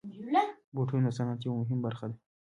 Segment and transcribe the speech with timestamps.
[0.75, 2.15] بوټونه د صنعت یوه مهمه برخه ده.